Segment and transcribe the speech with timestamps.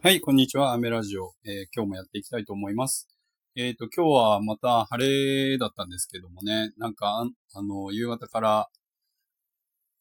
[0.00, 0.74] はい、こんにちは。
[0.74, 3.08] アメラジオ、えー今日もやっていきたいと思います。
[3.56, 8.68] えっ、と、今日はまた晴れだったんですけどもね、なんか、あの、夕方から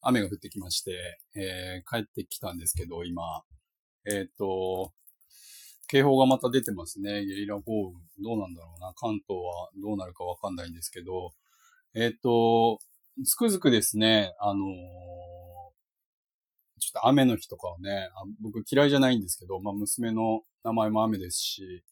[0.02, 3.42] 雨が降ってきまして、えー帰ってきたんですけど、今、
[4.06, 4.94] えっ、と、
[5.88, 7.26] 警報がまた出てますね。
[7.26, 7.96] ゲリラ豪雨。
[8.20, 8.94] どうなんだろうな。
[8.94, 11.32] 関東はどうなるかわかんないんですけど、
[11.96, 12.78] えっ、と、
[13.26, 14.60] つくづくですね、あの
[16.88, 21.84] ちょっと雨の日とかはね、あ僕嫌いじゃないんですけど、まあ娘の名前も雨ですし、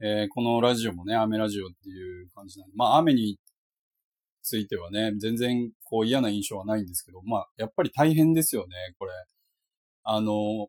[0.00, 3.38] えーこのラジオもね、雨ラジオっていう感じなんで、まあ雨に
[4.42, 9.12] ついてはね、全然こう嫌な印象はないんですけど、まあやっぱり大変ですよね、これ。
[10.04, 10.68] あの、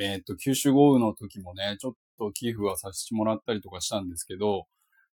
[0.00, 4.66] えっ、と、九州豪雨の時もね、ちょっと寄付はさせてもらったりとかしたんですけど、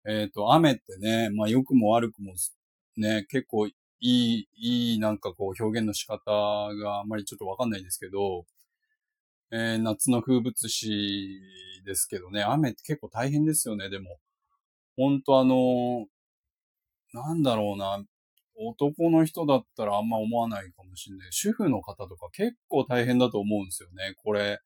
[0.07, 2.33] えっ、と、雨ってね、まあ良くも悪くも
[2.97, 3.69] ね、結構
[4.03, 4.47] いい、
[4.93, 6.19] いいなんかこう表現の仕方
[6.75, 8.45] があんまりちょっとわかんないですけど、
[9.51, 11.39] えー夏の風物詩
[11.85, 14.19] ですけどね、雨って結構大変ですよね、でも。
[14.97, 16.07] ほんとあの、
[17.13, 18.03] なんだろうな、
[18.55, 21.27] 男の人だったらあんま思わないかもしれない。
[21.31, 24.15] 主婦の方とか結構大変だと思うんですよね。
[24.23, 24.59] これ、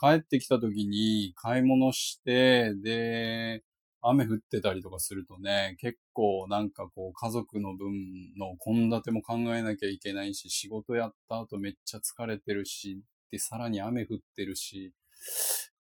[0.00, 3.62] 帰ってきた時に買い物して、で、
[4.10, 7.92] 雨降ってたりとかするとね、結構なんかこう家族の分
[8.36, 14.92] の献立も考えなきゃいけないし、仕事やった後めっちゃ疲れてるし、で、さらに雨降ってるし、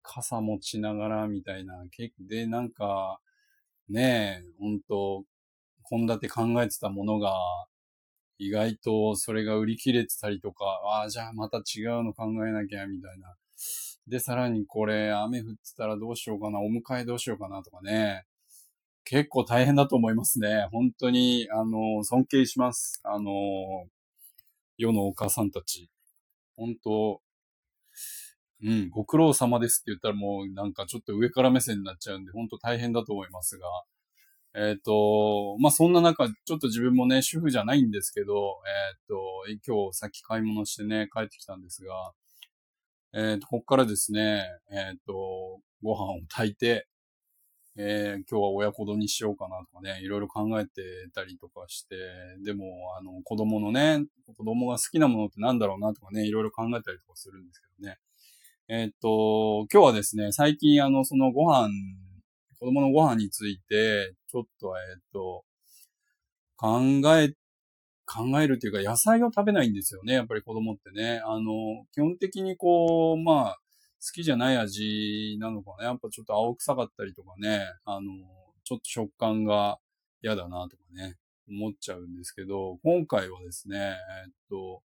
[0.03, 1.85] 傘持ちながらみたいな、
[2.21, 3.21] で、なんか、
[3.89, 5.25] ねえ、ほんと、
[5.91, 7.35] 献立考えてたものが、
[8.39, 13.35] 意外とそれが売り切れてたりとか、ああ、じゃあまた違うの考えなきゃ、みたいな。
[14.07, 18.25] で、さらにこれ、雨降ってたらどうしようかな、お迎えどうしようかなとかね。
[19.05, 20.69] 結構大変だと思いますね。
[20.73, 23.01] 本当に、あの、尊敬します。
[23.05, 23.33] あの、
[24.79, 25.91] 世のお母さんたち。
[26.57, 27.21] 本当、
[28.63, 33.67] うん、ご苦労様ですって言ったらもうなんかちょっと上から目線になっちゃうんで、本当大変だと思いますが。
[34.55, 42.15] えっ、と、まあ、そんな中、ちょっと自分もね、主婦じゃないんですけど、えっ、と、今日さっき買い物してね、帰ってきたんですが、
[43.19, 46.87] えっ、と、こっからですね、えっ、と、ご飯を炊いて、
[47.79, 50.83] えー今日は親子丼にしようかなとかね、いろいろ考えて
[51.15, 51.97] たりとかして、
[52.45, 54.05] でも、あの、子供のね、
[54.37, 57.97] 子供が好きなものってなんだろうなとかね、いろいろ考えたりとかするんですけどね。
[58.69, 61.71] えーと、今日はですね、最近あの、そのご飯、
[62.61, 65.45] 子供のご飯について、ちょっと、えーと、
[66.59, 66.81] 考
[67.19, 67.33] え、
[68.07, 71.21] 考えるというか、野菜を食べないんですよね、やっぱり子供ってね。
[71.27, 73.59] あの、基本的にこう、まあ、
[74.01, 75.85] 好きじゃない味なのかね。
[75.85, 78.13] やっぱちょっと青臭かったりとかね、あの、
[78.65, 79.79] ちょっと食感が
[80.23, 81.17] 嫌だなとかね、
[81.49, 83.97] 思っちゃうんですけど、今回はですね、
[84.27, 84.83] えっと、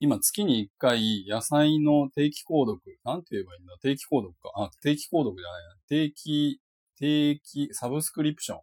[0.00, 3.76] 今月に1回野菜の定期購読、なんて言えばいいんだ？
[3.80, 4.50] 定期購読か。
[4.56, 5.76] あ、定期購読じゃないな。
[5.88, 6.60] 定期、
[6.98, 8.60] 定期、サブスクリプション。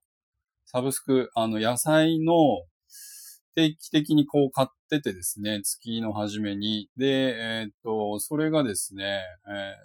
[0.66, 2.36] サブスク、あの、野菜の
[3.56, 6.90] 定期的にこう買っててですね、月の初めに。
[6.98, 9.76] で、えーっと、それがですね、えーっ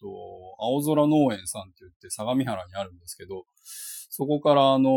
[0.00, 0.08] と、
[0.58, 3.44] 青空農園さんって言って相模原にあるんですけど、
[4.10, 4.90] そこからあの、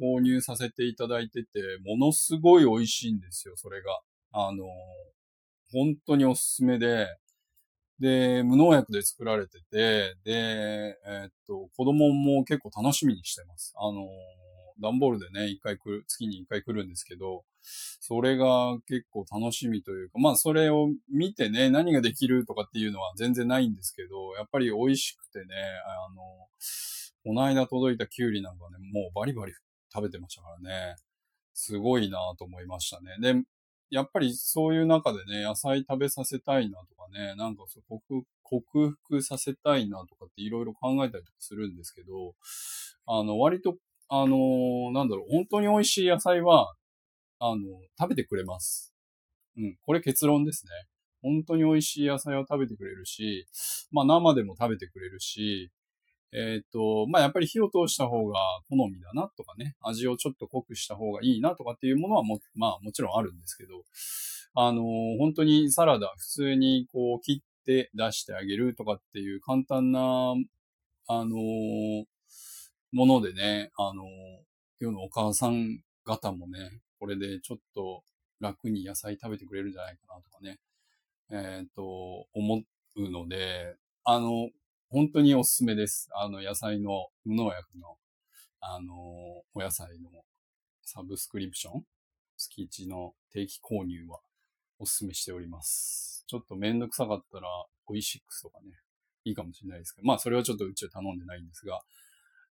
[0.00, 4.00] 購入させていただいてて、ものすごい美味しいんですよ、それが。
[4.32, 4.64] あの、
[5.72, 7.08] 本当におすすめで、
[7.98, 13.72] で、無農薬で作られてて、で、えっと、子供も結構楽しみにしてます。
[13.76, 14.06] あの、
[14.80, 25.46] 段ボールでね、一回来る、月に一回来るんですけど、それが結構楽しみというか、まあそれを見てね、何ができるとかっていうのは全然ないんですけど、やっぱり美味しくてね、
[25.86, 26.22] あの、
[27.24, 29.52] この間届いたキュウリなんかね、もうバリバリ
[29.94, 30.96] 食べてましたからね、
[31.54, 33.16] すごいなと思いましたね。
[33.20, 33.40] で、
[33.90, 42.34] やっぱりそういう中でね、野菜食べさせたいなとかね、なんかそう克克服させたいなとかっていろいろ考えたりとかするんですけど、
[43.06, 43.76] あの、割と、
[44.08, 46.74] あの、なんだろう、本当に美味しい野菜は、
[47.44, 47.62] あの、
[47.98, 48.94] 食べてくれます。
[49.56, 50.70] うん、これ結論ですね。
[51.22, 53.48] 本当に美味しい野菜を食べてくれるし、
[53.90, 55.72] まあ生でも食べてくれるし、
[56.32, 58.38] えっ、と、まあやっぱり火を通した方が
[58.70, 63.82] 好みだなとかね、味をちょっと濃くした方がいいなとかっていうものはも、まあもちろんあるんですけど、
[64.54, 64.82] あの
[65.18, 70.34] 本当にサラダ普通にこう切って出してあげるとかっていう簡単な、
[71.08, 71.36] あの
[72.92, 74.04] ものでね、あの
[74.78, 78.04] 世のお母さん方もね、これでちょっと
[78.38, 80.60] 楽に野菜食べてくれるんじゃないかなとかね、
[81.32, 82.62] えっ、と、思
[82.94, 84.50] うので、あの、
[84.88, 86.08] 本当におすすめです。
[86.14, 87.96] あの、野菜の無農薬の、
[88.60, 90.10] あの、お野菜の
[90.84, 91.82] サブスクリプション
[92.36, 94.20] 月1の定期購入は
[94.78, 96.24] おすすめしております。
[96.28, 97.48] ちょっとめんどくさかったら、
[97.86, 98.70] オイシックスとかね、
[99.24, 101.80] いいかもしれないですけど、まあそれはちょっとうちは頼んでないんですが、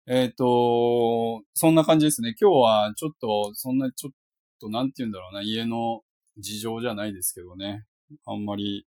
[0.07, 2.35] えっ、と、そんな感じですね。
[2.37, 4.13] 今日はちょっと、そんなちょっ
[4.61, 6.03] と、なんて言うんだろうな、家の
[6.37, 7.85] 事情じゃないですけどね。
[8.25, 8.87] あんまり、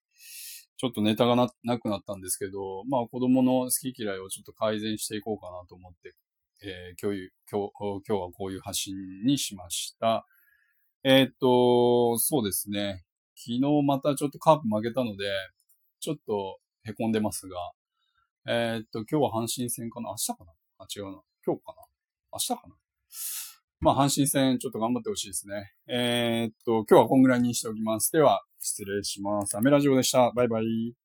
[0.77, 6.15] ちょっとネタがななくなったんですけど、まあ子供の好き嫌いをちょっと改善していこうかなと思って、
[6.63, 7.71] えー、今日、今日、
[8.07, 8.95] 今日はこういう発信
[9.25, 10.27] にしました。
[11.03, 13.03] えー、っと、そうですね。
[13.35, 15.25] 昨日またちょっとカープ負けたので、
[15.99, 17.57] ちょっと凹んでますが、
[18.47, 20.09] えー、っと、今日は阪神戦かな？
[20.09, 20.51] 明日かな？
[20.79, 21.21] あ、違うな。
[21.45, 21.83] 今日かな？
[22.33, 22.75] 明日かな？
[23.83, 25.71] まあ、阪神戦ちょっと頑張ってほしいですね。
[25.87, 28.11] えー、っと、今日はこんぐらいにしておきます。
[28.11, 29.57] では、失礼します。
[29.57, 30.31] アメラジオでした。
[30.35, 31.00] バイバイ。